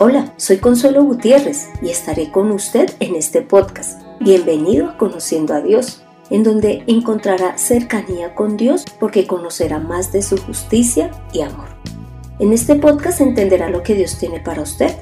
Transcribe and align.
Hola, 0.00 0.32
soy 0.36 0.58
Consuelo 0.58 1.02
Gutiérrez 1.02 1.70
y 1.82 1.88
estaré 1.88 2.30
con 2.30 2.52
usted 2.52 2.88
en 3.00 3.16
este 3.16 3.42
podcast. 3.42 4.00
Bienvenido 4.20 4.90
a 4.90 4.96
Conociendo 4.96 5.54
a 5.54 5.60
Dios, 5.60 6.04
en 6.30 6.44
donde 6.44 6.84
encontrará 6.86 7.58
cercanía 7.58 8.36
con 8.36 8.56
Dios 8.56 8.84
porque 9.00 9.26
conocerá 9.26 9.80
más 9.80 10.12
de 10.12 10.22
su 10.22 10.36
justicia 10.36 11.10
y 11.32 11.40
amor. 11.40 11.66
En 12.38 12.52
este 12.52 12.76
podcast 12.76 13.20
entenderá 13.20 13.70
lo 13.70 13.82
que 13.82 13.96
Dios 13.96 14.16
tiene 14.18 14.38
para 14.38 14.62
usted. 14.62 14.94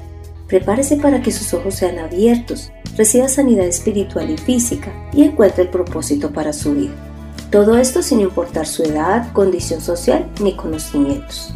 Prepárese 0.47 0.95
para 0.95 1.21
que 1.21 1.31
sus 1.31 1.53
ojos 1.53 1.75
sean 1.75 1.99
abiertos, 1.99 2.71
reciba 2.97 3.27
sanidad 3.27 3.67
espiritual 3.67 4.31
y 4.31 4.37
física 4.39 4.91
y 5.13 5.25
encuentre 5.25 5.65
el 5.65 5.69
propósito 5.69 6.33
para 6.33 6.53
su 6.53 6.73
vida. 6.73 6.95
Todo 7.51 7.77
esto 7.77 8.01
sin 8.01 8.19
importar 8.19 8.65
su 8.65 8.81
edad, 8.81 9.31
condición 9.31 9.79
social 9.79 10.27
ni 10.41 10.55
conocimientos. 10.55 11.53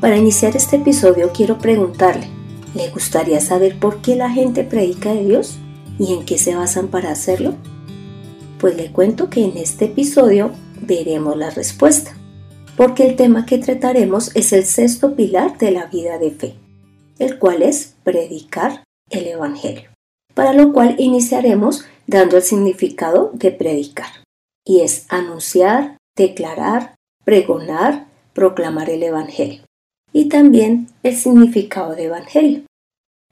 Para 0.00 0.16
iniciar 0.16 0.56
este 0.56 0.76
episodio 0.76 1.30
quiero 1.30 1.58
preguntarle, 1.58 2.26
¿le 2.74 2.88
gustaría 2.88 3.38
saber 3.38 3.78
por 3.78 4.00
qué 4.00 4.16
la 4.16 4.30
gente 4.30 4.64
predica 4.64 5.12
de 5.12 5.26
Dios 5.26 5.58
y 5.98 6.14
en 6.14 6.24
qué 6.24 6.38
se 6.38 6.54
basan 6.54 6.88
para 6.88 7.10
hacerlo? 7.10 7.54
Pues 8.58 8.76
le 8.76 8.90
cuento 8.92 9.28
que 9.28 9.44
en 9.44 9.58
este 9.58 9.84
episodio 9.84 10.52
veremos 10.80 11.36
la 11.36 11.50
respuesta, 11.50 12.16
porque 12.78 13.06
el 13.06 13.16
tema 13.16 13.44
que 13.44 13.58
trataremos 13.58 14.34
es 14.34 14.54
el 14.54 14.64
sexto 14.64 15.16
pilar 15.16 15.58
de 15.58 15.70
la 15.70 15.84
vida 15.84 16.16
de 16.16 16.30
fe, 16.30 16.54
el 17.18 17.38
cual 17.38 17.60
es 17.60 17.94
predicar 18.02 18.84
el 19.10 19.26
Evangelio, 19.26 19.90
para 20.32 20.54
lo 20.54 20.72
cual 20.72 20.94
iniciaremos 20.98 21.84
dando 22.06 22.38
el 22.38 22.42
significado 22.42 23.32
de 23.34 23.50
predicar, 23.50 24.24
y 24.64 24.80
es 24.80 25.04
anunciar, 25.10 25.98
declarar, 26.16 26.94
pregonar, 27.26 28.06
proclamar 28.32 28.88
el 28.88 29.02
Evangelio 29.02 29.60
y 30.12 30.28
también 30.28 30.88
el 31.02 31.16
significado 31.16 31.94
de 31.94 32.04
Evangelio, 32.04 32.62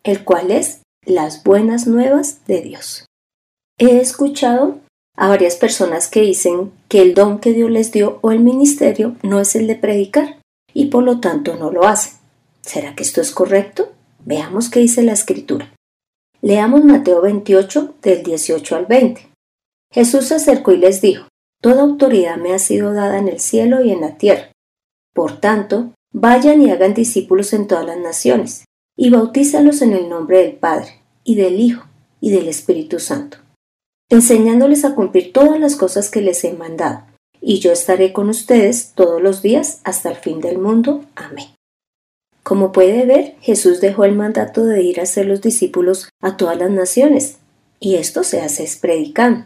el 0.05 0.25
cual 0.25 0.51
es 0.51 0.81
las 1.05 1.43
buenas 1.43 1.87
nuevas 1.87 2.45
de 2.47 2.61
Dios. 2.63 3.07
He 3.79 4.01
escuchado 4.01 4.81
a 5.17 5.29
varias 5.29 5.57
personas 5.57 6.09
que 6.09 6.21
dicen 6.21 6.73
que 6.89 7.03
el 7.03 7.15
don 7.15 7.39
que 7.39 7.53
Dios 7.53 7.71
les 7.71 7.93
dio 7.93 8.19
o 8.23 8.31
el 8.31 8.41
ministerio 8.41 9.17
no 9.23 9.41
es 9.41 9.57
el 9.57 9.67
de 9.67 9.75
predicar 9.75 10.41
y 10.73 10.87
por 10.87 11.03
lo 11.03 11.21
tanto 11.21 11.57
no 11.57 11.71
lo 11.71 11.87
hacen. 11.87 12.15
¿Será 12.63 12.95
que 12.95 13.03
esto 13.03 13.21
es 13.21 13.33
correcto? 13.33 13.93
Veamos 14.25 14.69
qué 14.69 14.81
dice 14.81 15.03
la 15.03 15.13
escritura. 15.13 15.73
Leamos 16.41 16.85
Mateo 16.85 17.21
28 17.21 17.95
del 18.03 18.23
18 18.23 18.77
al 18.77 18.87
20. 18.87 19.29
Jesús 19.93 20.27
se 20.27 20.35
acercó 20.37 20.73
y 20.73 20.77
les 20.77 21.01
dijo, 21.01 21.27
Toda 21.61 21.83
autoridad 21.83 22.37
me 22.37 22.55
ha 22.55 22.61
sido 22.61 22.93
dada 22.93 23.19
en 23.19 23.27
el 23.27 23.41
cielo 23.41 23.83
y 23.83 23.91
en 23.91 24.01
la 24.01 24.17
tierra. 24.17 24.53
Por 25.13 25.41
tanto, 25.41 25.93
Vayan 26.13 26.63
y 26.63 26.71
hagan 26.71 26.95
discípulos 26.95 27.53
en 27.53 27.67
todas 27.67 27.85
las 27.85 27.99
naciones, 27.99 28.65
y 28.97 29.11
bautízalos 29.11 29.83
en 29.83 29.93
el 29.93 30.09
nombre 30.09 30.39
del 30.39 30.53
Padre, 30.53 31.03
y 31.23 31.35
del 31.35 31.61
Hijo, 31.61 31.85
y 32.21 32.31
del 32.31 32.49
Espíritu 32.49 32.99
Santo, 32.99 33.39
enseñándoles 34.09 34.85
a 34.85 34.95
cumplir 34.95 35.33
todas 35.33 35.61
las 35.61 35.77
cosas 35.77 36.11
que 36.11 36.23
les 36.23 36.43
he 36.45 36.55
mandado, 36.55 37.03
y 37.41 37.61
yo 37.61 37.73
estaré 37.73 38.13
con 38.13 38.31
ustedes 38.31 38.93
todos 38.95 39.23
los 39.23 39.43
días 39.43 39.81
hasta 39.85 40.11
el 40.11 40.17
fin 40.17 40.41
del 40.41 40.59
mundo. 40.59 41.05
Amén. 41.15 41.49
Como 42.43 42.73
puede 42.73 43.05
ver, 43.05 43.37
Jesús 43.41 43.81
dejó 43.81 44.05
el 44.05 44.15
mandato 44.15 44.65
de 44.65 44.83
ir 44.83 45.01
a 45.01 45.07
ser 45.07 45.27
los 45.27 45.43
discípulos 45.43 46.09
a 46.23 46.39
todas 46.39 46.57
las 46.57 46.71
naciones, 46.71 47.37
y 47.81 47.97
esto 47.97 48.25
se 48.25 48.41
hace 48.41 48.65
es 48.65 48.77
predicando, 48.77 49.45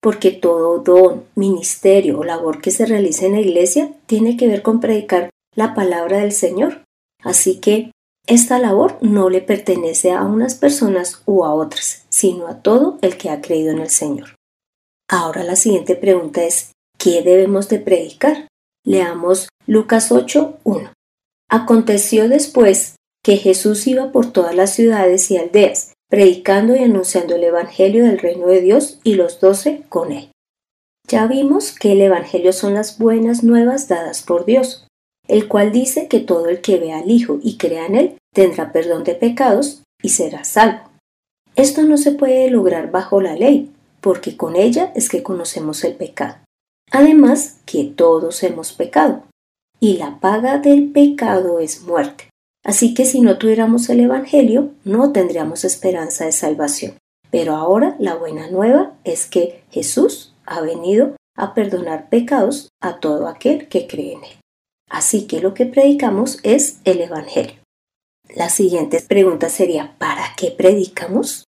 porque 0.00 0.30
todo 0.30 0.78
don, 0.78 1.24
ministerio 1.34 2.20
o 2.20 2.24
labor 2.24 2.60
que 2.62 2.70
se 2.70 2.86
realice 2.86 3.26
en 3.26 3.32
la 3.32 3.40
iglesia 3.40 3.92
tiene 4.06 4.36
que 4.36 4.46
ver 4.46 4.62
con 4.62 4.78
predicar 4.78 5.30
la 5.58 5.74
palabra 5.74 6.18
del 6.18 6.30
Señor. 6.30 6.84
Así 7.20 7.58
que 7.58 7.90
esta 8.28 8.60
labor 8.60 8.96
no 9.00 9.28
le 9.28 9.40
pertenece 9.40 10.12
a 10.12 10.22
unas 10.22 10.54
personas 10.54 11.22
u 11.26 11.44
a 11.44 11.52
otras, 11.52 12.06
sino 12.10 12.46
a 12.46 12.62
todo 12.62 12.96
el 13.02 13.18
que 13.18 13.28
ha 13.28 13.40
creído 13.40 13.72
en 13.72 13.80
el 13.80 13.90
Señor. 13.90 14.36
Ahora 15.10 15.42
la 15.42 15.56
siguiente 15.56 15.96
pregunta 15.96 16.44
es, 16.44 16.70
¿qué 16.96 17.22
debemos 17.22 17.68
de 17.68 17.80
predicar? 17.80 18.46
Leamos 18.84 19.48
Lucas 19.66 20.12
8.1. 20.12 20.92
Aconteció 21.50 22.28
después 22.28 22.94
que 23.24 23.36
Jesús 23.36 23.84
iba 23.88 24.12
por 24.12 24.30
todas 24.30 24.54
las 24.54 24.72
ciudades 24.72 25.28
y 25.32 25.38
aldeas, 25.38 25.92
predicando 26.08 26.76
y 26.76 26.84
anunciando 26.84 27.34
el 27.34 27.42
Evangelio 27.42 28.04
del 28.04 28.20
reino 28.20 28.46
de 28.46 28.60
Dios 28.60 29.00
y 29.02 29.14
los 29.14 29.40
doce 29.40 29.82
con 29.88 30.12
él. 30.12 30.30
Ya 31.08 31.26
vimos 31.26 31.72
que 31.72 31.92
el 31.92 32.02
Evangelio 32.02 32.52
son 32.52 32.74
las 32.74 32.98
buenas 32.98 33.42
nuevas 33.42 33.88
dadas 33.88 34.22
por 34.22 34.44
Dios 34.44 34.84
el 35.28 35.46
cual 35.46 35.70
dice 35.70 36.08
que 36.08 36.20
todo 36.20 36.48
el 36.48 36.60
que 36.60 36.78
vea 36.78 36.98
al 36.98 37.10
Hijo 37.10 37.38
y 37.42 37.56
crea 37.56 37.86
en 37.86 37.94
Él 37.94 38.18
tendrá 38.34 38.72
perdón 38.72 39.04
de 39.04 39.14
pecados 39.14 39.82
y 40.02 40.08
será 40.10 40.44
salvo. 40.44 40.88
Esto 41.54 41.82
no 41.82 41.96
se 41.96 42.12
puede 42.12 42.50
lograr 42.50 42.90
bajo 42.90 43.20
la 43.20 43.34
ley, 43.34 43.70
porque 44.00 44.36
con 44.36 44.56
ella 44.56 44.92
es 44.94 45.08
que 45.08 45.22
conocemos 45.22 45.84
el 45.84 45.94
pecado. 45.94 46.36
Además, 46.90 47.58
que 47.66 47.84
todos 47.84 48.42
hemos 48.42 48.72
pecado, 48.72 49.24
y 49.80 49.98
la 49.98 50.18
paga 50.20 50.58
del 50.58 50.90
pecado 50.90 51.60
es 51.60 51.82
muerte. 51.82 52.30
Así 52.64 52.94
que 52.94 53.04
si 53.04 53.20
no 53.20 53.38
tuviéramos 53.38 53.88
el 53.88 54.00
Evangelio, 54.00 54.70
no 54.84 55.12
tendríamos 55.12 55.64
esperanza 55.64 56.24
de 56.24 56.32
salvación. 56.32 56.94
Pero 57.30 57.54
ahora 57.54 57.96
la 57.98 58.14
buena 58.14 58.50
nueva 58.50 58.94
es 59.04 59.26
que 59.26 59.62
Jesús 59.70 60.34
ha 60.46 60.60
venido 60.60 61.14
a 61.36 61.54
perdonar 61.54 62.08
pecados 62.08 62.68
a 62.80 63.00
todo 63.00 63.28
aquel 63.28 63.68
que 63.68 63.86
cree 63.86 64.14
en 64.14 64.24
Él. 64.24 64.37
Así 64.88 65.26
que 65.26 65.40
lo 65.40 65.54
que 65.54 65.66
predicamos 65.66 66.38
es 66.42 66.78
el 66.84 67.00
Evangelio. 67.00 67.56
La 68.34 68.50
siguiente 68.50 69.00
pregunta 69.00 69.48
sería, 69.48 69.96
¿para 69.98 70.34
qué 70.36 70.50
predicamos? 70.50 71.44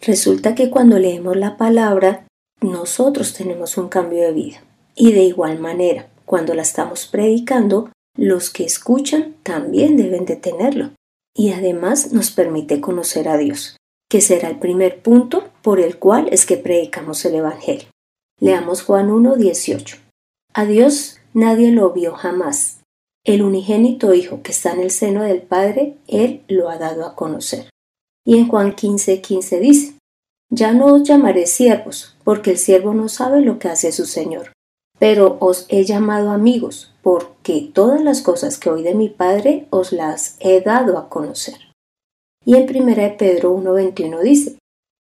Resulta 0.00 0.54
que 0.54 0.70
cuando 0.70 0.98
leemos 0.98 1.36
la 1.36 1.56
palabra, 1.56 2.26
nosotros 2.60 3.34
tenemos 3.34 3.76
un 3.76 3.88
cambio 3.88 4.22
de 4.22 4.32
vida. 4.32 4.62
Y 4.94 5.12
de 5.12 5.22
igual 5.22 5.58
manera, 5.58 6.08
cuando 6.24 6.54
la 6.54 6.62
estamos 6.62 7.06
predicando, 7.06 7.90
los 8.16 8.50
que 8.50 8.64
escuchan 8.64 9.34
también 9.42 9.96
deben 9.96 10.24
de 10.24 10.36
tenerlo. 10.36 10.90
Y 11.36 11.52
además 11.52 12.12
nos 12.12 12.30
permite 12.30 12.80
conocer 12.80 13.28
a 13.28 13.36
Dios, 13.36 13.76
que 14.08 14.20
será 14.20 14.48
el 14.48 14.58
primer 14.58 15.02
punto 15.02 15.50
por 15.62 15.80
el 15.80 15.98
cual 15.98 16.28
es 16.30 16.46
que 16.46 16.56
predicamos 16.56 17.24
el 17.24 17.34
Evangelio. 17.34 17.88
Leamos 18.40 18.82
Juan 18.82 19.10
1, 19.10 19.36
18. 19.36 19.96
A 20.52 20.64
Dios 20.64 21.18
nadie 21.34 21.70
lo 21.70 21.92
vio 21.92 22.14
jamás. 22.14 22.80
El 23.24 23.42
unigénito 23.42 24.14
Hijo 24.14 24.42
que 24.42 24.52
está 24.52 24.72
en 24.72 24.80
el 24.80 24.90
seno 24.90 25.22
del 25.22 25.42
Padre, 25.42 25.98
Él 26.06 26.42
lo 26.48 26.70
ha 26.70 26.78
dado 26.78 27.04
a 27.04 27.14
conocer. 27.14 27.68
Y 28.24 28.38
en 28.38 28.48
Juan 28.48 28.74
15, 28.74 29.20
15 29.20 29.60
dice, 29.60 29.94
Ya 30.50 30.72
no 30.72 30.86
os 30.86 31.02
llamaré 31.02 31.46
siervos, 31.46 32.16
porque 32.24 32.52
el 32.52 32.58
siervo 32.58 32.94
no 32.94 33.08
sabe 33.08 33.42
lo 33.42 33.58
que 33.58 33.68
hace 33.68 33.92
su 33.92 34.06
Señor, 34.06 34.52
pero 34.98 35.36
os 35.40 35.66
he 35.68 35.84
llamado 35.84 36.30
amigos, 36.30 36.94
porque 37.02 37.70
todas 37.72 38.02
las 38.02 38.22
cosas 38.22 38.58
que 38.58 38.70
oí 38.70 38.82
de 38.82 38.94
mi 38.94 39.08
Padre 39.08 39.66
os 39.70 39.92
las 39.92 40.36
he 40.40 40.60
dado 40.60 40.96
a 40.96 41.08
conocer. 41.08 41.56
Y 42.44 42.56
en 42.56 42.64
1 42.64 43.16
Pedro 43.18 43.56
1.21 43.56 44.20
dice, 44.20 44.58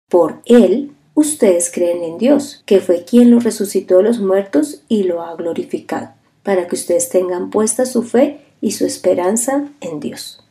Por 0.09 0.41
Él 0.45 0.95
ustedes 1.21 1.71
creen 1.71 2.03
en 2.03 2.17
Dios, 2.17 2.61
que 2.65 2.79
fue 2.79 3.05
quien 3.05 3.31
lo 3.31 3.39
resucitó 3.39 3.97
de 3.97 4.03
los 4.03 4.19
muertos 4.19 4.81
y 4.89 5.03
lo 5.03 5.21
ha 5.21 5.35
glorificado, 5.35 6.09
para 6.43 6.67
que 6.67 6.75
ustedes 6.75 7.09
tengan 7.09 7.49
puesta 7.49 7.85
su 7.85 8.03
fe 8.03 8.41
y 8.59 8.71
su 8.71 8.85
esperanza 8.85 9.69
en 9.79 9.99
Dios. 9.99 10.43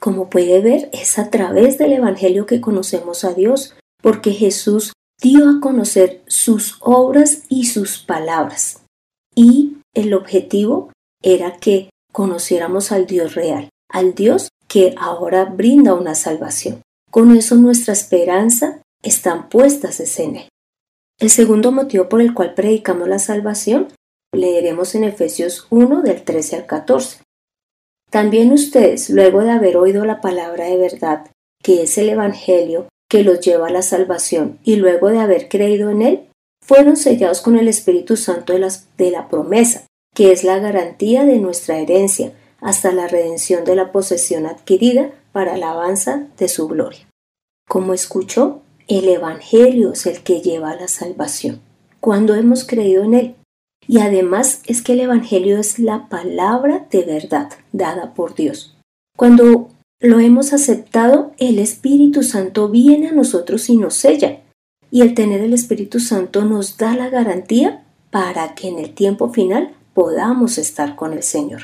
Como 0.00 0.28
puede 0.28 0.60
ver, 0.60 0.88
es 0.92 1.18
a 1.18 1.30
través 1.30 1.78
del 1.78 1.92
Evangelio 1.92 2.46
que 2.46 2.60
conocemos 2.60 3.24
a 3.24 3.34
Dios, 3.34 3.74
porque 4.02 4.32
Jesús 4.32 4.92
dio 5.20 5.48
a 5.48 5.60
conocer 5.60 6.22
sus 6.26 6.76
obras 6.80 7.42
y 7.48 7.66
sus 7.66 7.98
palabras. 7.98 8.82
Y 9.34 9.78
el 9.94 10.14
objetivo 10.14 10.90
era 11.22 11.56
que 11.56 11.90
conociéramos 12.12 12.92
al 12.92 13.06
Dios 13.06 13.34
real, 13.34 13.68
al 13.90 14.14
Dios 14.14 14.48
que 14.68 14.94
ahora 14.98 15.44
brinda 15.44 15.94
una 15.94 16.14
salvación. 16.14 16.82
Con 17.10 17.34
eso 17.36 17.56
nuestra 17.56 17.92
esperanza 17.92 18.82
están 19.06 19.48
puestas 19.48 20.00
en 20.18 20.36
él. 20.36 20.48
El 21.18 21.30
segundo 21.30 21.72
motivo 21.72 22.08
por 22.08 22.20
el 22.20 22.34
cual 22.34 22.54
predicamos 22.54 23.08
la 23.08 23.18
salvación 23.18 23.88
leeremos 24.34 24.94
en 24.94 25.04
Efesios 25.04 25.66
1 25.70 26.02
del 26.02 26.22
13 26.22 26.56
al 26.56 26.66
14. 26.66 27.20
También 28.10 28.52
ustedes, 28.52 29.08
luego 29.10 29.42
de 29.42 29.50
haber 29.50 29.76
oído 29.76 30.04
la 30.04 30.20
palabra 30.20 30.66
de 30.66 30.76
verdad, 30.76 31.30
que 31.62 31.82
es 31.82 31.96
el 31.98 32.10
Evangelio 32.10 32.86
que 33.08 33.22
los 33.22 33.40
lleva 33.40 33.68
a 33.68 33.72
la 33.72 33.82
salvación, 33.82 34.58
y 34.64 34.76
luego 34.76 35.08
de 35.08 35.20
haber 35.20 35.48
creído 35.48 35.90
en 35.90 36.02
él, 36.02 36.28
fueron 36.60 36.96
sellados 36.96 37.40
con 37.40 37.56
el 37.56 37.68
Espíritu 37.68 38.16
Santo 38.16 38.52
de, 38.52 38.70
de 38.98 39.10
la 39.10 39.28
promesa, 39.28 39.86
que 40.14 40.32
es 40.32 40.44
la 40.44 40.58
garantía 40.58 41.24
de 41.24 41.38
nuestra 41.38 41.78
herencia, 41.78 42.32
hasta 42.60 42.92
la 42.92 43.06
redención 43.06 43.64
de 43.64 43.76
la 43.76 43.92
posesión 43.92 44.46
adquirida 44.46 45.12
para 45.32 45.54
alabanza 45.54 46.26
de 46.36 46.48
su 46.48 46.66
gloria. 46.66 47.08
Como 47.68 47.94
escuchó, 47.94 48.62
el 48.88 49.08
Evangelio 49.08 49.92
es 49.92 50.06
el 50.06 50.22
que 50.22 50.40
lleva 50.40 50.70
a 50.70 50.76
la 50.76 50.88
salvación. 50.88 51.60
Cuando 52.00 52.34
hemos 52.34 52.64
creído 52.64 53.04
en 53.04 53.14
él, 53.14 53.34
Y 53.88 54.00
además 54.00 54.62
es 54.66 54.82
que 54.82 54.94
el 54.94 55.00
Evangelio 55.00 55.58
es 55.58 55.78
la 55.78 56.08
palabra 56.08 56.88
de 56.90 57.04
verdad 57.04 57.50
dada 57.70 58.14
por 58.14 58.34
Dios. 58.34 58.76
Cuando 59.16 59.68
lo 60.00 60.18
hemos 60.18 60.52
aceptado, 60.52 61.30
el 61.38 61.60
Espíritu 61.60 62.24
Santo 62.24 62.68
viene 62.68 63.10
a 63.10 63.12
nosotros 63.12 63.68
y 63.70 63.76
nos 63.76 63.94
sella. 63.94 64.40
Y 64.90 65.02
el 65.02 65.14
tener 65.14 65.40
el 65.40 65.54
Espíritu 65.54 66.00
Santo 66.00 66.44
nos 66.44 66.78
da 66.78 66.96
la 66.96 67.10
garantía 67.10 67.84
para 68.10 68.56
que 68.56 68.66
en 68.66 68.80
el 68.80 68.92
tiempo 68.92 69.28
final 69.28 69.72
podamos 69.94 70.58
estar 70.58 70.96
con 70.96 71.12
el 71.12 71.22
Señor. 71.22 71.62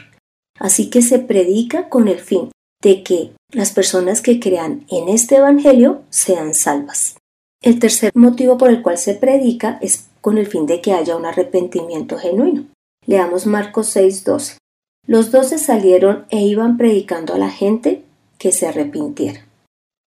Así 0.60 0.90
que 0.90 1.02
se 1.02 1.18
predica 1.18 1.88
con 1.88 2.06
el 2.06 2.20
fin 2.20 2.51
de 2.82 3.02
que 3.02 3.32
las 3.50 3.73
personas 3.73 4.20
que 4.20 4.40
crean 4.40 4.84
en 4.90 5.08
este 5.08 5.37
Evangelio 5.37 6.02
sean 6.11 6.52
salvas. 6.55 7.17
El 7.62 7.79
tercer 7.79 8.11
motivo 8.14 8.58
por 8.58 8.70
el 8.70 8.82
cual 8.82 8.99
se 8.99 9.14
predica 9.14 9.79
es 9.81 10.08
con 10.20 10.37
el 10.37 10.46
fin 10.46 10.67
de 10.67 10.81
que 10.81 10.93
haya 10.93 11.17
un 11.17 11.25
arrepentimiento 11.25 12.19
genuino. 12.19 12.67
Leamos 13.06 13.46
Marcos 13.46 13.94
6:12. 13.96 14.58
Los 15.06 15.31
doce 15.31 15.58
salieron 15.58 16.26
e 16.31 16.43
iban 16.43 16.76
predicando 16.76 17.34
a 17.34 17.38
la 17.38 17.50
gente 17.50 18.02
que 18.38 18.52
se 18.52 18.67
arrepintiera. 18.67 19.46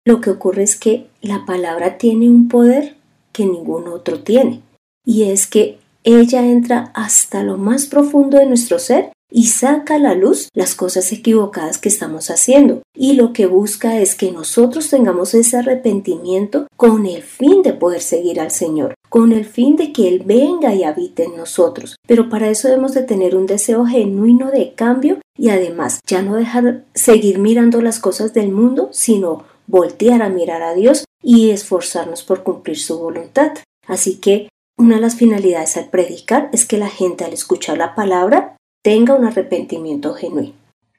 Lo 0.06 0.20
que 0.20 0.30
ocurre 0.30 0.62
es 0.62 0.78
que 0.78 1.08
la 1.20 1.44
palabra 1.44 1.98
tiene 1.98 2.28
un 2.28 2.48
poder 2.48 2.96
que 3.32 3.44
ningún 3.44 3.88
otro 3.88 4.22
tiene, 4.22 4.62
y 5.04 5.24
es 5.24 5.46
que 5.46 5.78
ella 6.04 6.44
entra 6.46 6.90
hasta 6.94 7.42
lo 7.42 7.58
más 7.58 7.86
profundo 7.86 8.38
de 8.38 8.46
nuestro 8.46 8.78
ser 8.78 9.12
y 9.30 9.46
saca 9.46 9.96
a 9.96 9.98
la 9.98 10.14
luz 10.14 10.48
las 10.54 10.74
cosas 10.74 11.12
equivocadas 11.12 11.78
que 11.78 11.88
estamos 11.88 12.30
haciendo. 12.30 12.82
Y 12.94 13.12
lo 13.12 13.32
que 13.32 13.46
busca 13.46 14.00
es 14.00 14.14
que 14.14 14.32
nosotros 14.32 14.88
tengamos 14.88 15.34
ese 15.34 15.58
arrepentimiento 15.58 16.66
con 16.76 17.06
el 17.06 17.22
fin 17.22 17.62
de 17.62 17.72
poder 17.72 18.00
seguir 18.00 18.40
al 18.40 18.50
Señor, 18.50 18.94
con 19.08 19.32
el 19.32 19.44
fin 19.44 19.76
de 19.76 19.92
que 19.92 20.08
Él 20.08 20.22
venga 20.24 20.74
y 20.74 20.84
habite 20.84 21.24
en 21.24 21.36
nosotros. 21.36 21.96
Pero 22.06 22.28
para 22.28 22.48
eso 22.48 22.68
debemos 22.68 22.94
de 22.94 23.02
tener 23.02 23.36
un 23.36 23.46
deseo 23.46 23.84
genuino 23.84 24.50
de 24.50 24.72
cambio 24.74 25.18
y 25.36 25.50
además 25.50 26.00
ya 26.06 26.22
no 26.22 26.34
dejar 26.34 26.84
seguir 26.94 27.38
mirando 27.38 27.80
las 27.82 28.00
cosas 28.00 28.32
del 28.34 28.50
mundo, 28.50 28.88
sino 28.92 29.44
voltear 29.66 30.22
a 30.22 30.28
mirar 30.28 30.62
a 30.62 30.74
Dios 30.74 31.04
y 31.22 31.50
esforzarnos 31.50 32.22
por 32.22 32.42
cumplir 32.42 32.78
su 32.78 32.98
voluntad. 32.98 33.52
Así 33.86 34.16
que 34.16 34.48
una 34.76 34.96
de 34.96 35.00
las 35.00 35.16
finalidades 35.16 35.76
al 35.76 35.88
predicar 35.88 36.50
es 36.52 36.64
que 36.64 36.78
la 36.78 36.88
gente 36.88 37.24
al 37.24 37.32
escuchar 37.32 37.78
la 37.78 37.94
palabra 37.94 38.56
tenga 38.82 39.14
un 39.14 39.24
arrepentimiento 39.24 40.14
genuino. 40.14 40.54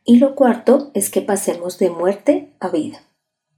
Y 0.06 0.18
lo 0.18 0.36
cuarto 0.36 0.92
es 0.94 1.10
que 1.10 1.22
pasemos 1.22 1.78
de 1.78 1.90
muerte 1.90 2.50
a 2.60 2.70
vida. 2.70 3.02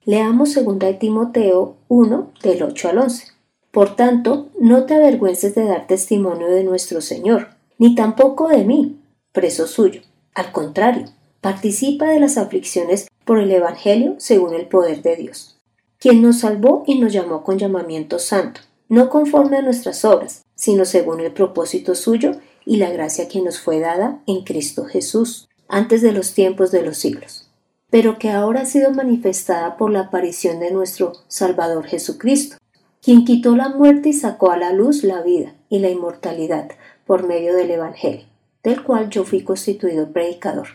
Leamos 0.04 0.56
2 0.56 0.80
de 0.80 0.94
Timoteo 0.94 1.78
1 1.88 2.32
del 2.44 2.64
8 2.64 2.90
al 2.90 2.98
11. 3.00 3.28
Por 3.72 3.96
tanto, 3.96 4.50
no 4.60 4.86
te 4.86 4.96
avergüences 4.96 5.56
de 5.56 5.66
dar 5.66 5.88
testimonio 5.88 6.48
de 6.48 6.64
nuestro 6.64 7.02
Señor, 7.02 7.50
ni 7.78 7.96
tampoco 7.96 8.48
de 8.50 8.66
mí, 8.66 9.00
preso 9.32 9.66
suyo. 9.68 10.02
Al 10.34 10.52
contrario, 10.52 11.06
participa 11.40 12.08
de 12.08 12.20
las 12.20 12.38
aflicciones 12.38 13.08
por 13.26 13.40
el 13.40 13.52
Evangelio 13.52 14.16
según 14.18 14.54
el 14.54 14.68
poder 14.68 15.02
de 15.02 15.16
Dios, 15.16 15.58
quien 16.00 16.22
nos 16.22 16.40
salvó 16.40 16.84
y 16.86 17.00
nos 17.00 17.14
llamó 17.14 17.44
con 17.44 17.58
llamamiento 17.58 18.20
santo, 18.20 18.62
no 18.90 19.10
conforme 19.10 19.58
a 19.58 19.62
nuestras 19.62 20.04
obras, 20.04 20.44
sino 20.56 20.86
según 20.86 21.22
el 21.22 21.32
propósito 21.32 21.96
suyo 21.96 22.34
y 22.72 22.78
la 22.78 22.90
gracia 22.90 23.28
que 23.28 23.42
nos 23.42 23.60
fue 23.60 23.82
dada 23.82 24.22
en 24.28 24.46
Cristo 24.46 24.86
Jesús, 24.86 25.50
antes 25.68 26.02
de 26.02 26.14
los 26.14 26.34
tiempos 26.34 26.72
de 26.72 26.82
los 26.84 27.00
siglos, 27.00 27.50
pero 27.90 28.18
que 28.18 28.32
ahora 28.32 28.62
ha 28.62 28.66
sido 28.66 28.92
manifestada 28.92 29.76
por 29.76 29.92
la 29.92 30.04
aparición 30.04 30.62
de 30.62 30.72
nuestro 30.72 31.12
Salvador 31.28 31.86
Jesucristo, 31.86 32.56
quien 33.02 33.26
quitó 33.26 33.58
la 33.58 33.68
muerte 33.68 34.08
y 34.08 34.14
sacó 34.14 34.52
a 34.52 34.58
la 34.58 34.72
luz 34.72 35.04
la 35.04 35.22
vida 35.22 35.54
y 35.68 35.80
la 35.80 35.90
inmortalidad 35.90 36.70
por 37.06 37.28
medio 37.28 37.54
del 37.58 37.72
Evangelio, 37.72 38.26
del 38.64 38.84
cual 38.84 39.10
yo 39.10 39.26
fui 39.26 39.44
constituido 39.44 40.14
predicador, 40.14 40.70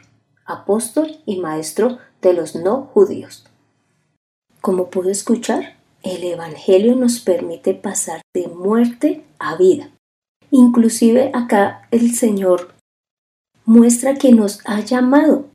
apóstol 0.44 1.20
y 1.24 1.38
maestro 1.38 1.96
de 2.20 2.34
los 2.34 2.54
no 2.54 2.90
judíos. 2.92 3.46
Como 4.60 4.90
pude 4.90 5.12
escuchar, 5.12 5.78
el 6.02 6.24
Evangelio 6.24 6.94
nos 6.94 7.20
permite 7.20 7.72
pasar 7.72 8.20
de 8.34 8.48
muerte 8.48 9.24
a 9.38 9.56
vida, 9.56 9.95
Inclusive 10.58 11.32
acá 11.34 11.86
el 11.90 12.14
Señor 12.14 12.72
muestra 13.66 14.14
que 14.14 14.32
nos 14.32 14.60
ha 14.64 14.80
llamado, 14.80 15.50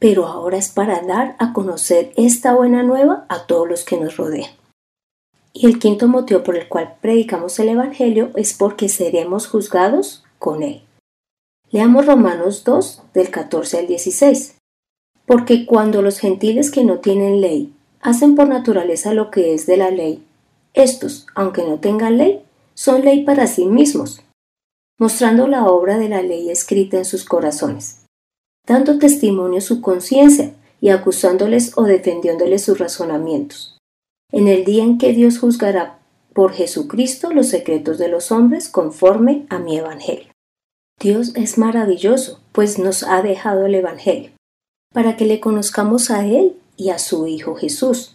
pero 0.00 0.26
ahora 0.26 0.58
es 0.58 0.68
para 0.68 1.00
dar 1.02 1.36
a 1.38 1.52
conocer 1.52 2.12
esta 2.16 2.52
buena 2.52 2.82
nueva 2.82 3.24
a 3.28 3.46
todos 3.46 3.68
los 3.68 3.84
que 3.84 3.98
nos 3.98 4.16
rodean. 4.16 4.50
Y 5.52 5.66
el 5.66 5.78
quinto 5.78 6.08
motivo 6.08 6.42
por 6.42 6.56
el 6.56 6.68
cual 6.68 6.96
predicamos 7.00 7.56
el 7.60 7.68
Evangelio 7.68 8.32
es 8.34 8.52
porque 8.52 8.88
seremos 8.88 9.46
juzgados 9.46 10.24
con 10.40 10.64
él. 10.64 10.82
Leamos 11.70 12.06
Romanos 12.06 12.64
2 12.64 13.02
del 13.14 13.30
14 13.30 13.78
al 13.78 13.86
16. 13.86 14.56
Porque 15.24 15.66
cuando 15.66 16.02
los 16.02 16.18
gentiles 16.18 16.72
que 16.72 16.82
no 16.82 16.98
tienen 16.98 17.40
ley 17.40 17.72
hacen 18.00 18.34
por 18.34 18.48
naturaleza 18.48 19.14
lo 19.14 19.30
que 19.30 19.54
es 19.54 19.66
de 19.66 19.76
la 19.76 19.92
ley, 19.92 20.26
estos, 20.74 21.28
aunque 21.36 21.62
no 21.62 21.78
tengan 21.78 22.18
ley, 22.18 22.42
son 22.74 23.02
ley 23.04 23.24
para 23.24 23.46
sí 23.46 23.66
mismos, 23.66 24.20
mostrando 25.02 25.48
la 25.48 25.66
obra 25.66 25.98
de 25.98 26.08
la 26.08 26.22
ley 26.22 26.48
escrita 26.48 26.96
en 26.96 27.04
sus 27.04 27.24
corazones, 27.24 28.04
dando 28.68 29.00
testimonio 29.00 29.60
su 29.60 29.80
conciencia 29.80 30.54
y 30.80 30.90
acusándoles 30.90 31.72
o 31.74 31.82
defendiéndoles 31.82 32.62
sus 32.62 32.78
razonamientos. 32.78 33.76
En 34.30 34.46
el 34.46 34.64
día 34.64 34.84
en 34.84 34.98
que 34.98 35.12
Dios 35.12 35.40
juzgará 35.40 35.98
por 36.32 36.52
Jesucristo 36.52 37.32
los 37.32 37.48
secretos 37.48 37.98
de 37.98 38.06
los 38.06 38.30
hombres 38.30 38.68
conforme 38.68 39.44
a 39.48 39.58
mi 39.58 39.76
Evangelio. 39.76 40.28
Dios 41.00 41.32
es 41.34 41.58
maravilloso, 41.58 42.38
pues 42.52 42.78
nos 42.78 43.02
ha 43.02 43.22
dejado 43.22 43.66
el 43.66 43.74
Evangelio, 43.74 44.30
para 44.94 45.16
que 45.16 45.26
le 45.26 45.40
conozcamos 45.40 46.12
a 46.12 46.24
Él 46.24 46.54
y 46.76 46.90
a 46.90 47.00
su 47.00 47.26
Hijo 47.26 47.56
Jesús. 47.56 48.14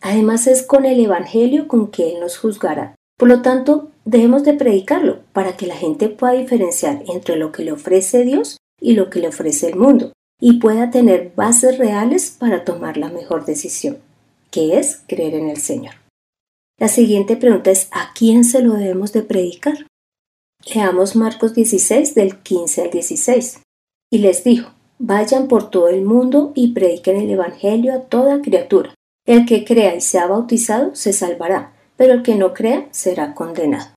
Además 0.00 0.46
es 0.46 0.62
con 0.62 0.86
el 0.86 0.98
Evangelio 0.98 1.68
con 1.68 1.90
que 1.90 2.14
Él 2.14 2.20
nos 2.20 2.38
juzgará, 2.38 2.94
por 3.18 3.28
lo 3.28 3.42
tanto, 3.42 3.90
debemos 4.06 4.44
de 4.44 4.54
predicarlo 4.54 5.20
para 5.34 5.56
que 5.56 5.66
la 5.66 5.76
gente 5.76 6.08
pueda 6.08 6.32
diferenciar 6.32 7.02
entre 7.08 7.36
lo 7.36 7.52
que 7.52 7.64
le 7.64 7.72
ofrece 7.72 8.24
Dios 8.24 8.56
y 8.80 8.94
lo 8.94 9.10
que 9.10 9.20
le 9.20 9.28
ofrece 9.28 9.68
el 9.68 9.76
mundo 9.76 10.12
y 10.40 10.54
pueda 10.54 10.90
tener 10.90 11.32
bases 11.34 11.76
reales 11.76 12.30
para 12.30 12.64
tomar 12.64 12.96
la 12.96 13.08
mejor 13.08 13.44
decisión, 13.44 13.98
que 14.50 14.78
es 14.78 15.02
creer 15.06 15.34
en 15.34 15.48
el 15.48 15.58
Señor. 15.58 15.94
La 16.78 16.88
siguiente 16.88 17.36
pregunta 17.36 17.70
es 17.70 17.88
¿a 17.90 18.12
quién 18.14 18.44
se 18.44 18.62
lo 18.62 18.74
debemos 18.74 19.12
de 19.12 19.22
predicar? 19.22 19.86
Leamos 20.74 21.16
Marcos 21.16 21.54
16 21.54 22.14
del 22.14 22.38
15 22.38 22.82
al 22.82 22.90
16. 22.90 23.62
Y 24.10 24.18
les 24.18 24.44
dijo, 24.44 24.70
vayan 24.98 25.48
por 25.48 25.70
todo 25.70 25.88
el 25.88 26.02
mundo 26.02 26.52
y 26.54 26.72
prediquen 26.72 27.16
el 27.16 27.30
Evangelio 27.30 27.94
a 27.94 28.00
toda 28.02 28.42
criatura. 28.42 28.94
El 29.26 29.46
que 29.46 29.64
crea 29.64 29.94
y 29.94 30.00
sea 30.00 30.26
bautizado 30.26 30.94
se 30.94 31.12
salvará 31.12 31.72
pero 31.96 32.12
el 32.12 32.22
que 32.22 32.34
no 32.34 32.54
crea 32.54 32.88
será 32.90 33.34
condenado. 33.34 33.95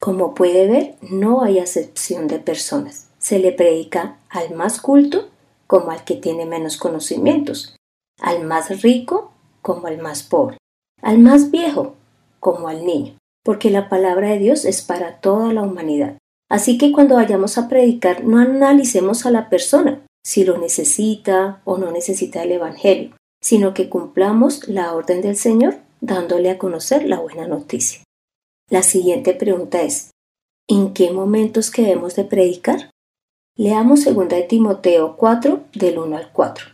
Como 0.00 0.34
puede 0.34 0.66
ver, 0.68 0.96
no 1.00 1.42
hay 1.42 1.58
acepción 1.58 2.26
de 2.28 2.38
personas. 2.38 3.08
Se 3.18 3.38
le 3.38 3.52
predica 3.52 4.18
al 4.28 4.54
más 4.54 4.80
culto 4.80 5.28
como 5.66 5.90
al 5.90 6.04
que 6.04 6.14
tiene 6.14 6.46
menos 6.46 6.76
conocimientos, 6.76 7.76
al 8.20 8.44
más 8.44 8.82
rico 8.82 9.32
como 9.62 9.86
al 9.88 9.98
más 9.98 10.22
pobre, 10.22 10.58
al 11.02 11.18
más 11.18 11.50
viejo 11.50 11.96
como 12.38 12.68
al 12.68 12.84
niño, 12.84 13.18
porque 13.44 13.70
la 13.70 13.88
palabra 13.88 14.28
de 14.28 14.38
Dios 14.38 14.64
es 14.64 14.82
para 14.82 15.20
toda 15.20 15.52
la 15.52 15.62
humanidad. 15.62 16.18
Así 16.48 16.78
que 16.78 16.92
cuando 16.92 17.16
vayamos 17.16 17.58
a 17.58 17.68
predicar, 17.68 18.22
no 18.22 18.38
analicemos 18.38 19.26
a 19.26 19.32
la 19.32 19.48
persona, 19.48 20.04
si 20.24 20.44
lo 20.44 20.58
necesita 20.58 21.60
o 21.64 21.78
no 21.78 21.90
necesita 21.90 22.44
el 22.44 22.52
Evangelio, 22.52 23.16
sino 23.42 23.74
que 23.74 23.88
cumplamos 23.88 24.68
la 24.68 24.94
orden 24.94 25.22
del 25.22 25.36
Señor 25.36 25.78
dándole 26.00 26.50
a 26.50 26.58
conocer 26.58 27.04
la 27.04 27.18
buena 27.18 27.48
noticia. 27.48 28.05
La 28.68 28.82
siguiente 28.82 29.32
pregunta 29.32 29.82
es, 29.82 30.10
¿en 30.68 30.92
qué 30.92 31.12
momentos 31.12 31.70
que 31.70 31.82
debemos 31.82 32.16
de 32.16 32.24
predicar? 32.24 32.90
Leamos 33.56 34.04
2 34.04 34.28
de 34.28 34.42
Timoteo 34.42 35.16
4 35.16 35.60
del 35.74 35.98
1 35.98 36.16
al 36.16 36.32
4. 36.32 36.66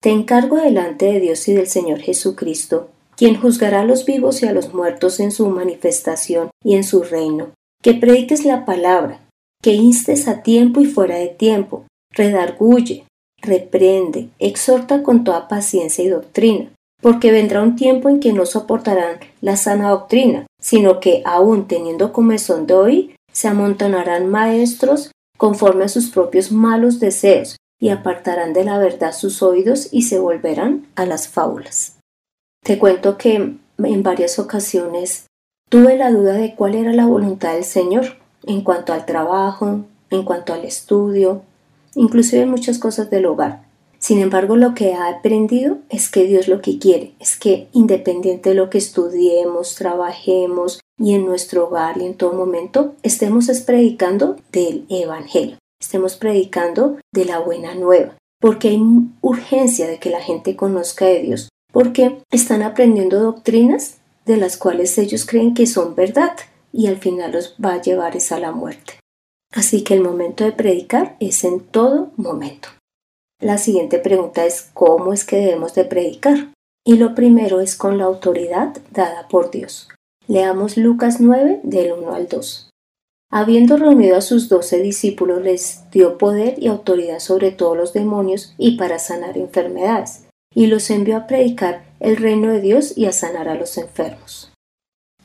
Te 0.00 0.10
encargo 0.10 0.56
delante 0.56 1.06
de 1.06 1.20
Dios 1.20 1.46
y 1.48 1.52
del 1.52 1.66
Señor 1.66 1.98
Jesucristo, 2.00 2.88
quien 3.16 3.38
juzgará 3.38 3.80
a 3.80 3.84
los 3.84 4.06
vivos 4.06 4.42
y 4.42 4.46
a 4.46 4.52
los 4.52 4.72
muertos 4.72 5.20
en 5.20 5.30
su 5.30 5.48
manifestación 5.48 6.50
y 6.64 6.76
en 6.76 6.84
su 6.84 7.02
reino, 7.02 7.50
que 7.82 7.94
prediques 7.94 8.44
la 8.44 8.64
palabra, 8.64 9.20
que 9.62 9.74
instes 9.74 10.28
a 10.28 10.42
tiempo 10.42 10.80
y 10.80 10.86
fuera 10.86 11.16
de 11.16 11.28
tiempo, 11.28 11.84
redarguye, 12.10 13.04
reprende, 13.42 14.30
exhorta 14.38 15.02
con 15.02 15.24
toda 15.24 15.46
paciencia 15.46 16.02
y 16.04 16.08
doctrina 16.08 16.70
porque 17.00 17.30
vendrá 17.30 17.62
un 17.62 17.76
tiempo 17.76 18.08
en 18.08 18.20
que 18.20 18.32
no 18.32 18.46
soportarán 18.46 19.18
la 19.40 19.56
sana 19.56 19.90
doctrina, 19.90 20.46
sino 20.60 21.00
que, 21.00 21.22
aun 21.24 21.68
teniendo 21.68 22.12
comezón 22.12 22.66
de 22.66 22.74
oír, 22.74 23.16
se 23.32 23.48
amontonarán 23.48 24.28
maestros 24.28 25.12
conforme 25.36 25.84
a 25.84 25.88
sus 25.88 26.10
propios 26.10 26.50
malos 26.50 26.98
deseos, 26.98 27.56
y 27.80 27.90
apartarán 27.90 28.52
de 28.52 28.64
la 28.64 28.78
verdad 28.78 29.12
sus 29.12 29.42
oídos 29.42 29.88
y 29.92 30.02
se 30.02 30.18
volverán 30.18 30.88
a 30.96 31.06
las 31.06 31.28
fábulas. 31.28 31.98
Te 32.64 32.78
cuento 32.78 33.16
que 33.16 33.34
en 33.36 34.02
varias 34.02 34.38
ocasiones 34.40 35.26
tuve 35.70 35.96
la 35.96 36.10
duda 36.10 36.32
de 36.32 36.56
cuál 36.56 36.74
era 36.74 36.92
la 36.92 37.06
voluntad 37.06 37.54
del 37.54 37.64
Señor 37.64 38.16
en 38.44 38.62
cuanto 38.62 38.92
al 38.92 39.06
trabajo, 39.06 39.84
en 40.10 40.24
cuanto 40.24 40.54
al 40.54 40.64
estudio, 40.64 41.42
inclusive 41.94 42.42
en 42.42 42.50
muchas 42.50 42.78
cosas 42.78 43.10
del 43.10 43.26
hogar. 43.26 43.67
Sin 43.98 44.20
embargo, 44.20 44.56
lo 44.56 44.74
que 44.74 44.94
ha 44.94 45.08
aprendido 45.08 45.78
es 45.88 46.08
que 46.08 46.24
Dios 46.24 46.46
lo 46.46 46.60
que 46.62 46.78
quiere 46.78 47.14
es 47.18 47.36
que 47.36 47.68
independiente 47.72 48.50
de 48.50 48.54
lo 48.54 48.70
que 48.70 48.78
estudiemos, 48.78 49.74
trabajemos 49.74 50.80
y 50.98 51.14
en 51.14 51.26
nuestro 51.26 51.66
hogar 51.66 51.98
y 51.98 52.06
en 52.06 52.14
todo 52.14 52.32
momento, 52.32 52.94
estemos 53.02 53.48
predicando 53.60 54.36
del 54.52 54.86
Evangelio, 54.88 55.58
estemos 55.80 56.16
predicando 56.16 56.98
de 57.12 57.24
la 57.24 57.40
buena 57.40 57.74
nueva, 57.74 58.16
porque 58.40 58.68
hay 58.68 58.80
urgencia 59.20 59.88
de 59.88 59.98
que 59.98 60.10
la 60.10 60.20
gente 60.20 60.54
conozca 60.54 61.06
de 61.06 61.22
Dios, 61.22 61.48
porque 61.72 62.22
están 62.30 62.62
aprendiendo 62.62 63.20
doctrinas 63.20 63.98
de 64.26 64.36
las 64.36 64.56
cuales 64.56 64.96
ellos 64.98 65.26
creen 65.26 65.54
que 65.54 65.66
son 65.66 65.94
verdad 65.94 66.36
y 66.72 66.86
al 66.86 66.98
final 66.98 67.32
los 67.32 67.56
va 67.64 67.74
a 67.74 67.82
llevar 67.82 68.16
es 68.16 68.30
a 68.30 68.38
la 68.38 68.52
muerte. 68.52 69.00
Así 69.52 69.82
que 69.82 69.94
el 69.94 70.02
momento 70.02 70.44
de 70.44 70.52
predicar 70.52 71.16
es 71.20 71.42
en 71.44 71.60
todo 71.60 72.12
momento. 72.16 72.68
La 73.40 73.56
siguiente 73.56 74.00
pregunta 74.00 74.44
es 74.46 74.68
¿cómo 74.74 75.12
es 75.12 75.24
que 75.24 75.36
debemos 75.36 75.74
de 75.74 75.84
predicar? 75.84 76.48
Y 76.84 76.96
lo 76.96 77.14
primero 77.14 77.60
es 77.60 77.76
con 77.76 77.96
la 77.96 78.04
autoridad 78.04 78.76
dada 78.90 79.28
por 79.28 79.52
Dios. 79.52 79.88
Leamos 80.26 80.76
Lucas 80.76 81.20
9 81.20 81.60
del 81.62 81.92
1 81.92 82.14
al 82.14 82.26
2. 82.26 82.70
Habiendo 83.30 83.76
reunido 83.76 84.16
a 84.16 84.22
sus 84.22 84.48
doce 84.48 84.80
discípulos 84.80 85.42
les 85.42 85.88
dio 85.90 86.18
poder 86.18 86.54
y 86.58 86.66
autoridad 86.66 87.20
sobre 87.20 87.52
todos 87.52 87.76
los 87.76 87.92
demonios 87.92 88.54
y 88.58 88.76
para 88.76 88.98
sanar 88.98 89.38
enfermedades, 89.38 90.24
y 90.54 90.66
los 90.66 90.90
envió 90.90 91.18
a 91.18 91.26
predicar 91.26 91.84
el 92.00 92.16
reino 92.16 92.50
de 92.50 92.60
Dios 92.60 92.96
y 92.96 93.06
a 93.06 93.12
sanar 93.12 93.48
a 93.48 93.54
los 93.54 93.78
enfermos. 93.78 94.50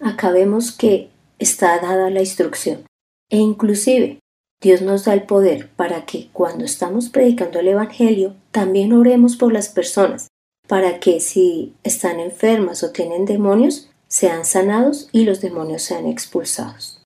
Acá 0.01 0.31
vemos 0.31 0.71
que 0.71 1.09
está 1.39 1.79
dada 1.79 2.09
la 2.09 2.19
instrucción, 2.19 2.85
e 3.31 3.37
inclusive 3.37 4.19
Dios 4.63 4.81
nos 4.81 5.03
da 5.03 5.13
el 5.13 5.23
poder 5.23 5.69
para 5.75 6.05
que 6.05 6.29
cuando 6.31 6.63
estamos 6.63 7.09
predicando 7.09 7.59
el 7.59 7.67
Evangelio 7.67 8.35
también 8.51 8.93
oremos 8.93 9.35
por 9.35 9.51
las 9.51 9.67
personas, 9.67 10.29
para 10.69 11.01
que 11.01 11.19
si 11.19 11.73
están 11.83 12.21
enfermas 12.21 12.81
o 12.81 12.91
tienen 12.91 13.25
demonios, 13.25 13.89
sean 14.07 14.45
sanados 14.45 15.09
y 15.11 15.25
los 15.25 15.41
demonios 15.41 15.81
sean 15.81 16.07
expulsados. 16.07 17.03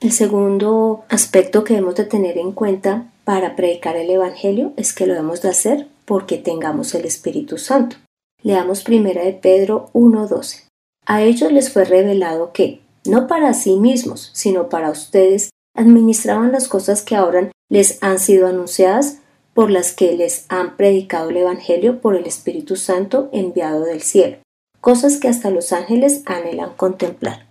El 0.00 0.10
segundo 0.10 1.04
aspecto 1.08 1.62
que 1.62 1.74
debemos 1.74 1.94
de 1.94 2.04
tener 2.04 2.36
en 2.36 2.50
cuenta 2.50 3.12
para 3.24 3.54
predicar 3.54 3.96
el 3.96 4.10
Evangelio 4.10 4.72
es 4.76 4.92
que 4.92 5.06
lo 5.06 5.14
debemos 5.14 5.40
de 5.40 5.50
hacer 5.50 5.88
porque 6.04 6.36
tengamos 6.36 6.94
el 6.96 7.04
Espíritu 7.04 7.58
Santo. 7.58 7.96
Leamos 8.42 8.82
primera 8.82 9.22
de 9.22 9.34
Pedro 9.34 9.90
1.12. 9.92 10.66
A 11.06 11.22
ellos 11.22 11.52
les 11.52 11.70
fue 11.72 11.84
revelado 11.84 12.52
que, 12.52 12.80
no 13.06 13.28
para 13.28 13.54
sí 13.54 13.76
mismos, 13.76 14.30
sino 14.34 14.68
para 14.68 14.90
ustedes, 14.90 15.50
administraban 15.78 16.50
las 16.50 16.66
cosas 16.66 17.02
que 17.02 17.14
ahora 17.14 17.50
les 17.70 18.02
han 18.02 18.18
sido 18.18 18.48
anunciadas 18.48 19.18
por 19.54 19.70
las 19.70 19.92
que 19.92 20.16
les 20.16 20.44
han 20.48 20.76
predicado 20.76 21.30
el 21.30 21.38
Evangelio 21.38 22.00
por 22.00 22.16
el 22.16 22.26
Espíritu 22.26 22.76
Santo 22.76 23.28
enviado 23.32 23.84
del 23.84 24.02
cielo, 24.02 24.38
cosas 24.80 25.18
que 25.18 25.28
hasta 25.28 25.50
los 25.50 25.72
ángeles 25.72 26.22
anhelan 26.26 26.74
contemplar. 26.76 27.46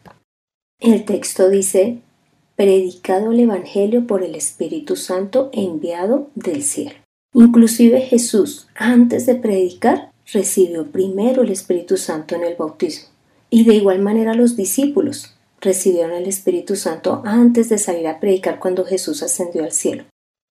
El 0.80 1.06
texto 1.06 1.50
dice, 1.50 2.00
predicado 2.56 3.32
el 3.32 3.40
Evangelio 3.40 4.06
por 4.06 4.24
el 4.24 4.36
Espíritu 4.36 4.96
Santo 4.96 5.50
enviado 5.54 6.30
del 6.36 6.64
cielo. 6.64 6.96
Inclusive 7.34 8.02
Jesús, 8.02 8.68
antes 8.76 9.26
de 9.26 9.36
predicar, 9.36 10.12
recibió 10.34 10.86
primero 10.88 11.44
el 11.44 11.52
Espíritu 11.52 11.96
Santo 11.96 12.36
en 12.36 12.44
el 12.44 12.56
bautismo. 12.56 13.10
Y 13.50 13.64
de 13.64 13.76
igual 13.76 14.00
manera 14.00 14.34
los 14.34 14.58
discípulos, 14.58 15.37
recibieron 15.60 16.12
el 16.12 16.28
Espíritu 16.28 16.76
Santo 16.76 17.22
antes 17.26 17.70
de 17.70 17.78
salir 17.78 18.08
a 18.08 18.20
predicar 18.20 18.60
cuando 18.60 18.86
Jesús 18.86 19.24
ascendió 19.24 19.64
al 19.64 19.72
cielo. 19.72 20.06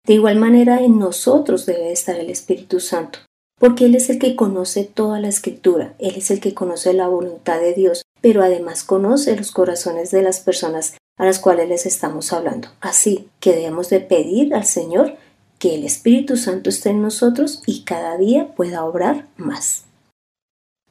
De 0.05 0.15
igual 0.15 0.37
manera 0.37 0.81
en 0.81 0.99
nosotros 0.99 1.65
debe 1.65 1.91
estar 1.91 2.17
el 2.17 2.29
Espíritu 2.29 2.79
Santo, 2.79 3.19
porque 3.59 3.85
Él 3.85 3.95
es 3.95 4.09
el 4.09 4.19
que 4.19 4.35
conoce 4.35 4.83
toda 4.83 5.19
la 5.19 5.29
escritura, 5.29 5.95
Él 5.99 6.15
es 6.17 6.29
el 6.31 6.39
que 6.39 6.53
conoce 6.53 6.93
la 6.93 7.07
voluntad 7.07 7.59
de 7.59 7.73
Dios, 7.73 8.01
pero 8.19 8.43
además 8.43 8.83
conoce 8.83 9.35
los 9.35 9.51
corazones 9.51 10.11
de 10.11 10.21
las 10.21 10.39
personas 10.39 10.95
a 11.17 11.25
las 11.25 11.39
cuales 11.39 11.69
les 11.69 11.85
estamos 11.85 12.33
hablando. 12.33 12.69
Así 12.81 13.29
que 13.39 13.53
debemos 13.53 13.89
de 13.89 13.99
pedir 13.99 14.53
al 14.53 14.65
Señor 14.65 15.15
que 15.59 15.75
el 15.75 15.85
Espíritu 15.85 16.35
Santo 16.35 16.69
esté 16.69 16.89
en 16.89 17.01
nosotros 17.01 17.61
y 17.65 17.83
cada 17.83 18.17
día 18.17 18.53
pueda 18.55 18.83
obrar 18.83 19.27
más. 19.37 19.85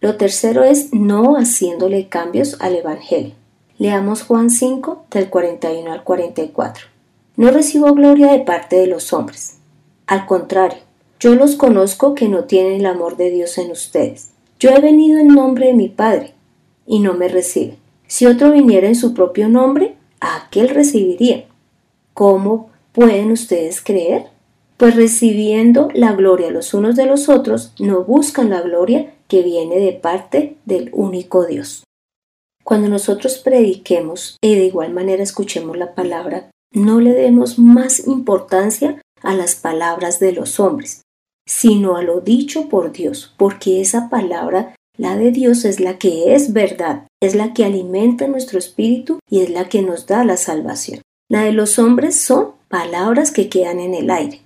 Lo 0.01 0.17
tercero 0.17 0.65
es 0.65 0.93
no 0.95 1.37
haciéndole 1.37 2.09
cambios 2.09 2.57
al 2.61 2.77
Evangelio. 2.77 3.35
Leamos 3.83 4.23
Juan 4.23 4.49
5 4.49 5.07
del 5.11 5.29
41 5.29 5.91
al 5.91 6.05
44. 6.05 6.87
No 7.37 7.51
recibo 7.51 7.93
gloria 7.95 8.31
de 8.31 8.39
parte 8.39 8.77
de 8.77 8.87
los 8.87 9.13
hombres. 9.13 9.59
Al 10.07 10.25
contrario, 10.25 10.79
yo 11.19 11.35
los 11.35 11.57
conozco 11.57 12.15
que 12.15 12.29
no 12.29 12.45
tienen 12.45 12.75
el 12.75 12.87
amor 12.87 13.17
de 13.17 13.33
Dios 13.33 13.59
en 13.59 13.73
ustedes. 13.73 14.31
Yo 14.61 14.71
he 14.71 14.81
venido 14.81 15.19
en 15.19 15.27
nombre 15.27 15.67
de 15.67 15.73
mi 15.73 15.89
Padre, 15.89 16.33
y 16.87 17.01
no 17.01 17.15
me 17.15 17.27
reciben. 17.27 17.77
Si 18.07 18.25
otro 18.27 18.53
viniera 18.53 18.87
en 18.87 18.95
su 18.95 19.15
propio 19.15 19.49
nombre, 19.49 19.97
a 20.21 20.37
aquel 20.37 20.69
recibiría. 20.69 21.47
¿Cómo 22.15 22.71
pueden 22.93 23.33
ustedes 23.33 23.81
creer? 23.81 24.27
Pues 24.77 24.95
recibiendo 24.95 25.89
la 25.93 26.13
gloria 26.13 26.53
los 26.53 26.73
unos 26.73 26.95
de 26.95 27.07
los 27.07 27.29
otros, 27.29 27.73
no 27.81 28.05
buscan 28.05 28.49
la 28.49 28.61
gloria 28.61 29.13
que 29.27 29.43
viene 29.43 29.81
de 29.81 29.93
parte 29.93 30.55
del 30.67 30.89
único 30.93 31.47
Dios. 31.47 31.83
Cuando 32.65 32.89
nosotros 32.89 33.39
prediquemos 33.39 34.37
y 34.43 34.55
de 34.55 34.65
igual 34.65 34.93
manera 34.93 35.23
escuchemos 35.23 35.77
la 35.77 35.95
palabra, 35.95 36.51
no 36.73 37.01
le 37.01 37.13
demos 37.13 37.59
más 37.59 38.07
importancia 38.07 39.01
a 39.23 39.35
las 39.35 39.57
palabras 39.57 40.21
de 40.21 40.33
los 40.33 40.59
hombres, 40.61 41.03
sino 41.47 41.97
a 41.97 42.03
lo 42.03 42.21
dicho 42.21 42.69
por 42.69 42.93
Dios, 42.93 43.35
porque 43.37 43.81
esa 43.81 44.09
palabra, 44.09 44.75
la 44.97 45.17
de 45.17 45.33
Dios, 45.33 45.65
es 45.65 45.81
la 45.81 45.99
que 45.99 46.35
es 46.35 46.53
verdad, 46.53 47.07
es 47.21 47.35
la 47.35 47.53
que 47.53 47.65
alimenta 47.65 48.27
nuestro 48.27 48.59
espíritu 48.59 49.19
y 49.29 49.41
es 49.41 49.51
la 49.51 49.69
que 49.69 49.83
nos 49.83 50.07
da 50.07 50.25
la 50.25 50.37
salvación. 50.37 51.03
La 51.29 51.45
de 51.45 51.53
los 51.53 51.79
hombres 51.79 52.21
son 52.21 52.53
palabras 52.69 53.31
que 53.31 53.49
quedan 53.49 53.81
en 53.81 53.95
el 53.95 54.11
aire, 54.11 54.41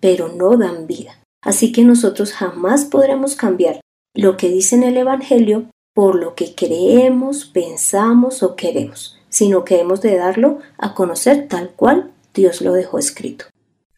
pero 0.00 0.28
no 0.28 0.56
dan 0.56 0.86
vida. 0.86 1.18
Así 1.42 1.72
que 1.72 1.82
nosotros 1.82 2.32
jamás 2.32 2.84
podremos 2.84 3.36
cambiar 3.36 3.80
lo 4.14 4.36
que 4.36 4.48
dice 4.48 4.74
en 4.74 4.82
el 4.82 4.96
Evangelio 4.96 5.66
por 5.98 6.14
lo 6.14 6.36
que 6.36 6.54
creemos, 6.54 7.44
pensamos 7.44 8.44
o 8.44 8.54
queremos, 8.54 9.18
sino 9.30 9.64
que 9.64 9.80
hemos 9.80 10.00
de 10.00 10.16
darlo 10.16 10.58
a 10.78 10.94
conocer 10.94 11.48
tal 11.48 11.70
cual 11.70 12.12
Dios 12.32 12.60
lo 12.60 12.72
dejó 12.72 13.00
escrito. 13.00 13.46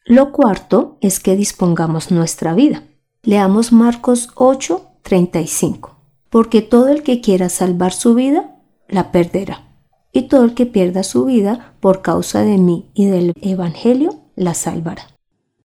Lo 0.07 0.33
cuarto 0.33 0.97
es 1.03 1.21
que 1.21 1.37
dispongamos 1.37 2.11
nuestra 2.11 2.55
vida. 2.55 2.85
Leamos 3.23 3.71
Marcos 3.71 4.31
8, 4.37 4.83
35. 5.03 5.95
Porque 6.31 6.63
todo 6.63 6.89
el 6.89 7.03
que 7.03 7.21
quiera 7.21 7.51
salvar 7.51 7.93
su 7.93 8.15
vida, 8.15 8.57
la 8.89 9.13
perderá. 9.13 9.69
Y 10.11 10.23
todo 10.23 10.47
el 10.47 10.55
que 10.55 10.65
pierda 10.65 11.03
su 11.03 11.27
vida 11.27 11.75
por 11.81 12.01
causa 12.01 12.41
de 12.41 12.57
mí 12.57 12.89
y 12.95 13.09
del 13.09 13.35
Evangelio, 13.43 14.23
la 14.37 14.55
salvará. 14.55 15.07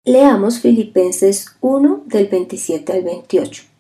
Leamos 0.03 0.61
Filipenses 0.61 1.59
1 1.61 2.05
del 2.07 2.29
27 2.29 2.91
al 2.91 3.03
28. 3.03 3.72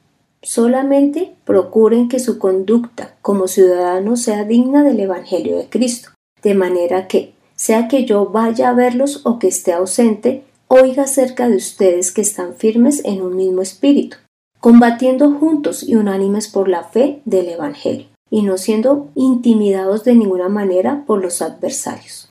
Solamente 0.42 1.36
procuren 1.44 2.08
que 2.08 2.18
su 2.18 2.38
conducta 2.38 3.14
como 3.22 3.46
ciudadano 3.46 4.16
sea 4.16 4.44
digna 4.44 4.82
del 4.82 4.98
Evangelio 4.98 5.56
de 5.56 5.68
Cristo, 5.68 6.10
de 6.42 6.54
manera 6.54 7.06
que, 7.06 7.34
sea 7.54 7.86
que 7.86 8.04
yo 8.04 8.26
vaya 8.26 8.70
a 8.70 8.74
verlos 8.74 9.20
o 9.24 9.38
que 9.38 9.46
esté 9.46 9.72
ausente, 9.72 10.42
oiga 10.66 11.06
cerca 11.06 11.48
de 11.48 11.56
ustedes 11.56 12.10
que 12.10 12.22
están 12.22 12.54
firmes 12.54 13.04
en 13.04 13.22
un 13.22 13.36
mismo 13.36 13.62
espíritu, 13.62 14.16
combatiendo 14.58 15.30
juntos 15.30 15.84
y 15.88 15.94
unánimes 15.94 16.48
por 16.48 16.68
la 16.68 16.82
fe 16.82 17.22
del 17.24 17.48
Evangelio, 17.48 18.08
y 18.28 18.42
no 18.42 18.58
siendo 18.58 19.10
intimidados 19.14 20.02
de 20.02 20.16
ninguna 20.16 20.48
manera 20.48 21.04
por 21.06 21.22
los 21.22 21.40
adversarios. 21.40 22.30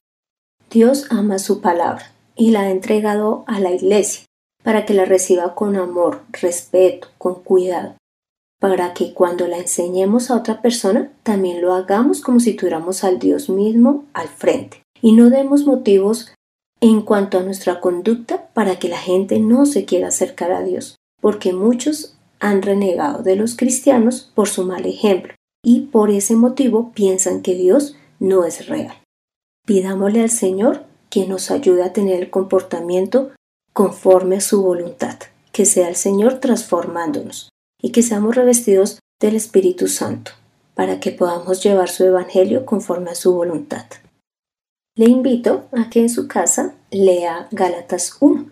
Dios 0.69 1.07
ama 1.11 1.39
su 1.39 1.61
palabra 1.61 2.11
y 2.35 2.51
la 2.51 2.61
ha 2.61 2.71
entregado 2.71 3.45
a 3.47 3.61
la 3.61 3.71
Iglesia 3.71 4.25
para 4.63 4.85
que 4.85 4.93
la 4.93 5.05
reciba 5.05 5.55
con 5.55 5.75
amor, 5.75 6.21
respeto, 6.33 7.07
con 7.17 7.35
cuidado, 7.35 7.95
para 8.61 8.93
que 8.93 9.15
cuando 9.15 9.47
la 9.47 9.57
enseñemos 9.57 10.29
a 10.29 10.37
otra 10.37 10.61
persona 10.61 11.11
también 11.23 11.63
lo 11.63 11.73
hagamos 11.73 12.21
como 12.21 12.39
si 12.39 12.53
tuviéramos 12.53 13.03
al 13.03 13.17
Dios 13.17 13.49
mismo 13.49 14.05
al 14.13 14.27
frente 14.27 14.83
y 15.01 15.13
no 15.13 15.31
demos 15.31 15.65
motivos 15.65 16.31
en 16.79 17.01
cuanto 17.01 17.39
a 17.39 17.43
nuestra 17.43 17.81
conducta 17.81 18.49
para 18.53 18.77
que 18.77 18.87
la 18.87 18.99
gente 18.99 19.39
no 19.39 19.65
se 19.65 19.85
quiera 19.85 20.09
acercar 20.09 20.51
a 20.51 20.61
Dios, 20.61 20.95
porque 21.19 21.53
muchos 21.53 22.15
han 22.39 22.61
renegado 22.61 23.23
de 23.23 23.35
los 23.35 23.55
cristianos 23.57 24.31
por 24.35 24.47
su 24.47 24.63
mal 24.63 24.85
ejemplo 24.85 25.33
y 25.63 25.81
por 25.81 26.11
ese 26.11 26.35
motivo 26.35 26.91
piensan 26.93 27.41
que 27.41 27.55
Dios 27.55 27.95
no 28.19 28.45
es 28.45 28.67
real. 28.67 28.95
Pidámosle 29.65 30.21
al 30.21 30.29
Señor 30.29 30.85
que 31.09 31.25
nos 31.27 31.49
ayude 31.49 31.83
a 31.83 31.93
tener 31.93 32.21
el 32.21 32.29
comportamiento 32.29 33.31
conforme 33.73 34.37
a 34.37 34.41
su 34.41 34.61
voluntad, 34.61 35.17
que 35.51 35.65
sea 35.65 35.89
el 35.89 35.95
Señor 35.95 36.39
transformándonos 36.39 37.50
y 37.81 37.91
que 37.91 38.03
seamos 38.03 38.35
revestidos 38.35 38.99
del 39.19 39.35
Espíritu 39.35 39.87
Santo, 39.87 40.31
para 40.75 40.99
que 40.99 41.11
podamos 41.11 41.63
llevar 41.63 41.89
su 41.89 42.03
Evangelio 42.03 42.65
conforme 42.65 43.11
a 43.11 43.15
su 43.15 43.33
voluntad. 43.33 43.85
Le 44.95 45.05
invito 45.05 45.67
a 45.71 45.89
que 45.89 46.01
en 46.01 46.09
su 46.09 46.27
casa 46.27 46.73
lea 46.91 47.47
Gálatas 47.51 48.17
1. 48.19 48.49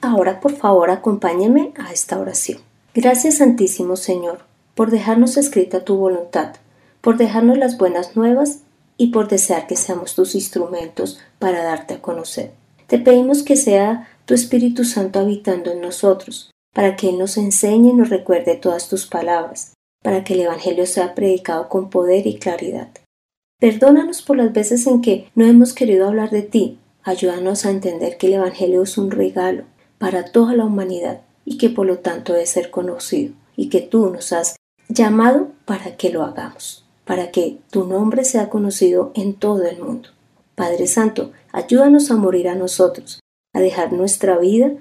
Ahora 0.00 0.40
por 0.40 0.56
favor 0.56 0.90
acompáñeme 0.90 1.72
a 1.76 1.92
esta 1.92 2.18
oración. 2.18 2.60
Gracias 2.94 3.38
Santísimo 3.38 3.96
Señor 3.96 4.44
por 4.74 4.90
dejarnos 4.90 5.36
escrita 5.36 5.84
tu 5.84 5.96
voluntad, 5.96 6.54
por 7.00 7.16
dejarnos 7.16 7.58
las 7.58 7.78
buenas 7.78 8.16
nuevas 8.16 8.60
y 8.96 9.08
por 9.08 9.28
desear 9.28 9.66
que 9.66 9.76
seamos 9.76 10.14
tus 10.14 10.34
instrumentos 10.34 11.18
para 11.38 11.62
darte 11.62 11.94
a 11.94 12.02
conocer. 12.02 12.52
Te 12.86 12.98
pedimos 12.98 13.42
que 13.42 13.56
sea 13.56 14.08
tu 14.26 14.34
Espíritu 14.34 14.84
Santo 14.84 15.18
habitando 15.18 15.72
en 15.72 15.80
nosotros, 15.80 16.50
para 16.74 16.96
que 16.96 17.08
Él 17.08 17.18
nos 17.18 17.38
enseñe 17.38 17.90
y 17.90 17.94
nos 17.94 18.10
recuerde 18.10 18.56
todas 18.56 18.88
tus 18.88 19.06
palabras, 19.06 19.72
para 20.02 20.22
que 20.22 20.34
el 20.34 20.40
Evangelio 20.40 20.84
sea 20.84 21.14
predicado 21.14 21.70
con 21.70 21.88
poder 21.88 22.26
y 22.26 22.34
claridad. 22.38 22.88
Perdónanos 23.58 24.20
por 24.20 24.36
las 24.36 24.52
veces 24.52 24.86
en 24.86 25.00
que 25.00 25.30
no 25.34 25.46
hemos 25.46 25.72
querido 25.72 26.06
hablar 26.06 26.30
de 26.30 26.42
ti. 26.42 26.78
Ayúdanos 27.02 27.64
a 27.64 27.70
entender 27.70 28.18
que 28.18 28.26
el 28.26 28.34
Evangelio 28.34 28.82
es 28.82 28.98
un 28.98 29.10
regalo 29.10 29.64
para 29.98 30.26
toda 30.26 30.54
la 30.54 30.66
humanidad 30.66 31.22
y 31.46 31.56
que 31.56 31.70
por 31.70 31.86
lo 31.86 31.98
tanto 31.98 32.32
debe 32.32 32.46
ser 32.46 32.70
conocido 32.70 33.32
y 33.56 33.68
que 33.68 33.80
tú 33.80 34.10
nos 34.10 34.32
has 34.32 34.56
llamado 34.88 35.48
para 35.64 35.96
que 35.96 36.10
lo 36.10 36.24
hagamos, 36.24 36.84
para 37.04 37.30
que 37.30 37.58
tu 37.70 37.84
nombre 37.84 38.24
sea 38.24 38.50
conocido 38.50 39.12
en 39.14 39.34
todo 39.34 39.64
el 39.64 39.78
mundo. 39.80 40.10
Padre 40.54 40.86
Santo, 40.86 41.32
ayúdanos 41.52 42.10
a 42.10 42.16
morir 42.16 42.48
a 42.48 42.54
nosotros, 42.54 43.20
a 43.52 43.60
dejar 43.60 43.92
nuestra 43.92 44.38
vida, 44.38 44.72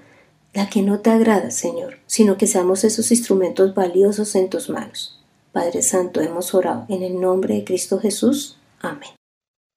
la 0.54 0.70
que 0.70 0.82
no 0.82 1.00
te 1.00 1.10
agrada, 1.10 1.52
Señor, 1.52 1.98
sino 2.06 2.38
que 2.38 2.48
seamos 2.48 2.84
esos 2.84 3.12
instrumentos 3.12 3.74
valiosos 3.74 4.36
en 4.36 4.50
tus 4.50 4.70
manos. 4.70 5.20
Padre 5.52 5.82
Santo, 5.82 6.22
hemos 6.22 6.54
orado 6.54 6.86
en 6.90 7.04
el 7.04 7.20
nombre 7.20 7.56
de 7.56 7.64
Cristo 7.64 8.00
Jesús. 8.00 8.58
Amén. 8.82 9.12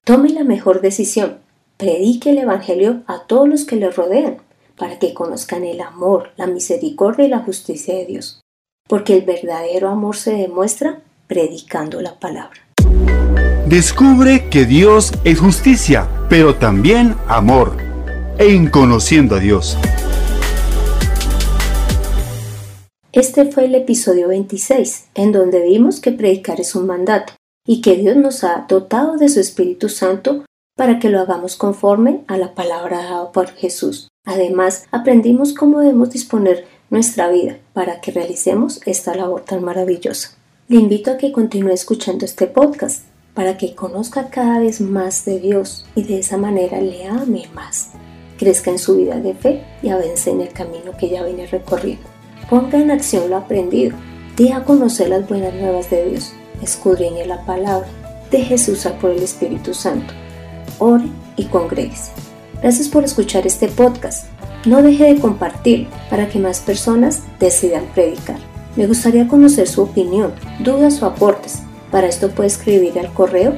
Tome 0.05 0.31
la 0.31 0.45
mejor 0.45 0.81
decisión. 0.81 1.39
Predique 1.77 2.31
el 2.31 2.39
Evangelio 2.39 3.03
a 3.07 3.27
todos 3.27 3.49
los 3.49 3.65
que 3.65 3.77
le 3.77 3.91
rodean, 3.91 4.39
para 4.77 4.99
que 4.99 5.15
conozcan 5.15 5.65
el 5.65 5.81
amor, 5.81 6.31
la 6.37 6.47
misericordia 6.47 7.27
y 7.27 7.29
la 7.29 7.41
justicia 7.41 7.95
de 7.95 8.07
Dios. 8.07 8.41
Porque 8.89 9.15
el 9.15 9.23
verdadero 9.23 9.89
amor 9.89 10.17
se 10.17 10.33
demuestra 10.33 11.03
predicando 11.27 12.01
la 12.01 12.19
palabra. 12.19 12.61
Descubre 13.67 14.49
que 14.49 14.65
Dios 14.65 15.13
es 15.25 15.41
justicia, 15.41 16.09
pero 16.29 16.55
también 16.55 17.17
amor. 17.27 17.77
En 18.39 18.69
Conociendo 18.69 19.35
a 19.35 19.41
Dios. 19.41 19.77
Este 23.17 23.51
fue 23.51 23.65
el 23.65 23.75
episodio 23.75 24.29
26, 24.29 25.07
en 25.15 25.33
donde 25.33 25.63
vimos 25.63 26.01
que 26.01 26.13
predicar 26.13 26.61
es 26.61 26.75
un 26.75 26.87
mandato 26.87 27.33
y 27.67 27.81
que 27.81 27.97
Dios 27.97 28.15
nos 28.15 28.45
ha 28.45 28.67
dotado 28.69 29.17
de 29.17 29.31
su 29.31 29.41
Espíritu 29.41 29.89
Santo 29.89 30.45
para 30.77 30.99
que 30.99 31.09
lo 31.09 31.21
hagamos 31.21 31.57
conforme 31.57 32.25
a 32.27 32.37
la 32.37 32.55
palabra 32.55 32.99
dada 32.99 33.33
por 33.33 33.49
Jesús. 33.49 34.09
Además, 34.27 34.85
aprendimos 34.91 35.55
cómo 35.55 35.81
debemos 35.81 36.11
disponer 36.11 36.67
nuestra 36.91 37.31
vida 37.31 37.57
para 37.73 38.03
que 38.03 38.13
realicemos 38.13 38.83
esta 38.85 39.15
labor 39.15 39.47
tan 39.47 39.65
maravillosa. 39.65 40.37
Le 40.69 40.79
invito 40.79 41.11
a 41.11 41.17
que 41.17 41.33
continúe 41.33 41.71
escuchando 41.71 42.27
este 42.27 42.47
podcast 42.47 43.07
para 43.33 43.57
que 43.57 43.75
conozca 43.75 44.29
cada 44.29 44.59
vez 44.59 44.83
más 44.83 45.25
de 45.25 45.41
Dios 45.41 45.87
y 45.95 46.03
de 46.03 46.19
esa 46.19 46.37
manera 46.37 46.83
le 46.83 47.07
ame 47.07 47.49
más, 47.55 47.93
crezca 48.37 48.71
en 48.71 48.79
su 48.79 48.95
vida 48.95 49.19
de 49.21 49.35
fe 49.35 49.65
y 49.83 49.89
avance 49.89 50.29
en 50.29 50.43
el 50.43 50.53
camino 50.53 50.93
que 50.99 51.09
ya 51.09 51.25
viene 51.25 51.47
recorriendo. 51.47 52.16
Ponga 52.49 52.79
en 52.79 52.91
acción 52.91 53.31
lo 53.31 53.37
aprendido, 53.37 53.97
dé 54.37 54.53
a 54.53 54.65
conocer 54.65 55.09
las 55.09 55.29
buenas 55.29 55.55
nuevas 55.55 55.91
de 55.91 56.11
Dios, 56.11 56.33
escudriñe 56.63 57.27
la 57.27 57.45
palabra, 57.45 57.89
deje 58.31 58.55
usar 58.55 58.99
por 58.99 59.11
el 59.11 59.23
Espíritu 59.23 59.75
Santo, 59.75 60.15
ore 60.79 61.07
y 61.37 61.45
congreguese. 61.45 62.13
Gracias 62.63 62.89
por 62.89 63.05
escuchar 63.05 63.47
este 63.47 63.69
podcast. 63.69 64.27
No 64.65 64.83
deje 64.83 65.15
de 65.15 65.21
compartir 65.21 65.89
para 66.11 66.29
que 66.29 66.39
más 66.39 66.61
personas 66.61 67.23
decidan 67.39 67.85
predicar. 67.95 68.39
Me 68.75 68.87
gustaría 68.87 69.29
conocer 69.29 69.69
su 69.69 69.83
opinión, 69.83 70.33
dudas 70.61 71.03
o 71.03 71.07
aportes 71.07 71.63
para 71.91 72.07
esto 72.09 72.31
puede 72.31 72.49
escribir 72.49 72.99
al 72.99 73.13
correo 73.13 73.55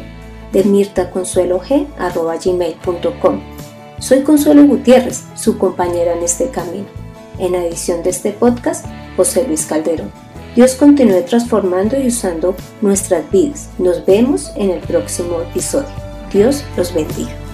de 0.53 0.65
mirtaconsuelog.com. 0.65 3.41
Soy 3.99 4.23
Consuelo 4.23 4.65
Gutiérrez, 4.65 5.25
su 5.35 5.59
compañera 5.59 6.15
en 6.15 6.23
este 6.23 6.51
camino. 6.51 6.87
En 7.39 7.53
la 7.53 7.65
edición 7.65 8.03
de 8.03 8.11
este 8.11 8.33
podcast, 8.33 8.87
José 9.17 9.47
Luis 9.47 9.67
Calderón. 9.67 10.11
Dios 10.57 10.75
continúe 10.75 11.23
transformando 11.23 12.01
y 12.01 12.09
usando 12.09 12.57
nuestras 12.81 13.31
vidas. 13.31 13.69
Nos 13.79 14.05
vemos 14.05 14.51
en 14.57 14.71
el 14.71 14.81
próximo 14.81 15.43
episodio. 15.43 15.89
Dios 16.33 16.65
los 16.77 16.93
bendiga. 16.93 17.48